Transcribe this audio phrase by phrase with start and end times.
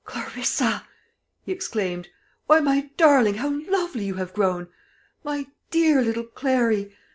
[0.03, 0.87] "Clarissa!"
[1.43, 2.07] he exclaimed;
[2.47, 4.67] "why, my darling, how lovely you have grown!
[5.23, 6.95] My dear little Clary!